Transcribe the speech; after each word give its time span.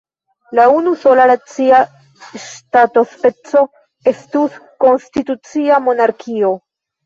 La 0.59 0.63
unusola 0.75 1.27
racia 1.31 1.81
ŝtatospeco 2.47 3.63
estus 4.15 4.59
konstitucia 4.89 5.83
monarkio. 5.91 6.55